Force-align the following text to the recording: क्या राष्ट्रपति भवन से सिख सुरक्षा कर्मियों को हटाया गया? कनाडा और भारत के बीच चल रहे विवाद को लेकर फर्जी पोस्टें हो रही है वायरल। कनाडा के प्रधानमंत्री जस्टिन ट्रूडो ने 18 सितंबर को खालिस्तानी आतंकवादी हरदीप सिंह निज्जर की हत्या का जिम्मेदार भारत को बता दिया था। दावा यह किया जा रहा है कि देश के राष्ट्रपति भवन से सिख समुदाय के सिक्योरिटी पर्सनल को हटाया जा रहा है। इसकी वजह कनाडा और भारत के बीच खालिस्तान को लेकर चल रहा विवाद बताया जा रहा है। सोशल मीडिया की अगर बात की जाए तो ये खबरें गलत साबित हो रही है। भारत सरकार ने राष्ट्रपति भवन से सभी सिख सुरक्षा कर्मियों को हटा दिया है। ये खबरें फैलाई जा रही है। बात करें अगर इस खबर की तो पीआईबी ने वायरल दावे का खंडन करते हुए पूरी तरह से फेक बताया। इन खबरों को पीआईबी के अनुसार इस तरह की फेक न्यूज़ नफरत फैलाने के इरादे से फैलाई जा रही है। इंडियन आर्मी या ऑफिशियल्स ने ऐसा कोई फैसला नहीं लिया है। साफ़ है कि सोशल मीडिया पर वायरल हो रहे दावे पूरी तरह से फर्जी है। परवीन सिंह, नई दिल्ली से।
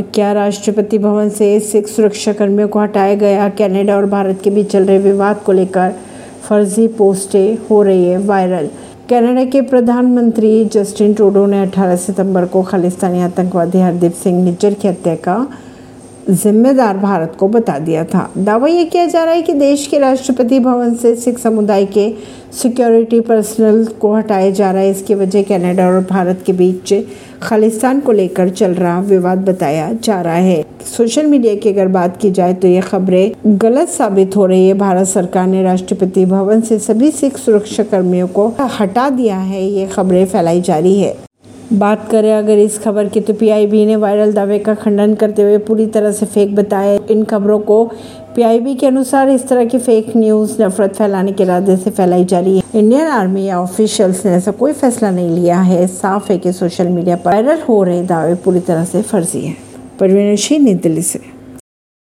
क्या 0.00 0.32
राष्ट्रपति 0.32 0.98
भवन 0.98 1.28
से 1.28 1.60
सिख 1.60 1.86
सुरक्षा 1.86 2.32
कर्मियों 2.32 2.68
को 2.68 2.78
हटाया 2.78 3.14
गया? 3.14 3.48
कनाडा 3.48 3.96
और 3.96 4.06
भारत 4.06 4.40
के 4.44 4.50
बीच 4.50 4.70
चल 4.70 4.84
रहे 4.84 4.98
विवाद 4.98 5.36
को 5.36 5.52
लेकर 5.52 5.94
फर्जी 6.48 6.86
पोस्टें 6.88 7.58
हो 7.70 7.82
रही 7.82 8.04
है 8.04 8.18
वायरल। 8.18 8.68
कनाडा 9.10 9.44
के 9.44 9.60
प्रधानमंत्री 9.60 10.64
जस्टिन 10.64 11.14
ट्रूडो 11.14 11.46
ने 11.46 11.62
18 11.66 11.96
सितंबर 11.96 12.44
को 12.44 12.62
खालिस्तानी 12.62 13.20
आतंकवादी 13.20 13.78
हरदीप 13.78 14.12
सिंह 14.12 14.44
निज्जर 14.44 14.74
की 14.74 14.88
हत्या 14.88 15.14
का 15.14 15.36
जिम्मेदार 16.30 16.96
भारत 16.98 17.36
को 17.38 17.48
बता 17.48 17.78
दिया 17.78 18.04
था। 18.04 18.28
दावा 18.38 18.68
यह 18.68 18.84
किया 18.84 19.06
जा 19.06 19.24
रहा 19.24 19.34
है 19.34 19.42
कि 19.42 19.52
देश 19.54 19.86
के 19.86 19.98
राष्ट्रपति 19.98 20.58
भवन 20.60 20.94
से 20.94 21.14
सिख 21.16 21.38
समुदाय 21.38 21.84
के 21.86 22.12
सिक्योरिटी 22.52 23.20
पर्सनल 23.20 23.84
को 24.00 24.14
हटाया 24.14 24.50
जा 24.50 24.70
रहा 24.70 24.82
है। 24.82 24.90
इसकी 24.90 25.14
वजह 25.14 25.42
कनाडा 25.42 25.86
और 25.86 26.00
भारत 26.10 26.42
के 26.46 26.52
बीच 26.52 26.94
खालिस्तान 27.42 28.00
को 28.00 28.12
लेकर 28.12 28.48
चल 28.50 28.74
रहा 28.74 29.00
विवाद 29.00 29.44
बताया 29.48 29.92
जा 29.94 30.20
रहा 30.20 30.34
है। 30.34 30.64
सोशल 30.86 31.26
मीडिया 31.26 31.54
की 31.54 31.68
अगर 31.68 31.88
बात 31.88 32.16
की 32.16 32.30
जाए 32.30 32.54
तो 32.54 32.68
ये 32.68 32.80
खबरें 32.80 33.58
गलत 33.58 33.88
साबित 33.88 34.36
हो 34.36 34.46
रही 34.46 34.66
है। 34.68 34.74
भारत 34.74 35.06
सरकार 35.06 35.46
ने 35.46 35.62
राष्ट्रपति 35.62 36.24
भवन 36.26 36.60
से 36.60 36.78
सभी 36.78 37.10
सिख 37.10 37.36
सुरक्षा 37.36 37.82
कर्मियों 37.82 38.28
को 38.28 38.52
हटा 38.80 39.08
दिया 39.10 39.38
है। 39.38 39.64
ये 39.64 39.86
खबरें 39.86 40.24
फैलाई 40.26 40.60
जा 40.60 40.78
रही 40.78 41.00
है। 41.00 41.16
बात 41.72 42.10
करें 42.10 42.32
अगर 42.34 42.58
इस 42.58 42.78
खबर 42.78 43.08
की 43.08 43.20
तो 43.20 43.34
पीआईबी 43.34 43.86
ने 43.86 43.96
वायरल 43.96 44.32
दावे 44.32 44.58
का 44.58 44.74
खंडन 44.74 45.14
करते 45.14 45.42
हुए 45.42 45.58
पूरी 45.58 45.86
तरह 45.86 46.12
से 46.12 46.26
फेक 46.26 46.54
बताया। 46.54 46.98
इन 47.10 47.24
खबरों 47.24 47.58
को 47.58 47.84
पीआईबी 48.36 48.74
के 48.74 48.86
अनुसार 48.86 49.28
इस 49.28 49.48
तरह 49.48 49.64
की 49.64 49.78
फेक 49.78 50.16
न्यूज़ 50.16 50.62
नफरत 50.62 50.96
फैलाने 50.96 51.32
के 51.32 51.42
इरादे 51.42 51.76
से 51.76 51.90
फैलाई 51.90 52.24
जा 52.24 52.40
रही 52.40 52.58
है। 52.58 52.62
इंडियन 52.74 53.06
आर्मी 53.06 53.44
या 53.44 53.60
ऑफिशियल्स 53.60 54.26
ने 54.26 54.32
ऐसा 54.32 54.50
कोई 54.50 54.72
फैसला 54.72 55.10
नहीं 55.10 55.30
लिया 55.30 55.60
है। 55.60 55.86
साफ़ 55.86 56.32
है 56.32 56.38
कि 56.38 56.52
सोशल 56.52 56.88
मीडिया 56.88 57.16
पर 57.16 57.30
वायरल 57.32 57.60
हो 57.60 57.82
रहे 57.82 58.02
दावे 58.02 58.34
पूरी 58.34 58.60
तरह 58.60 58.84
से 58.84 59.02
फर्जी 59.02 59.40
है। 59.40 59.56
परवीन 60.00 60.36
सिंह, 60.36 60.64
नई 60.64 60.74
दिल्ली 60.74 61.02
से। 61.02 61.37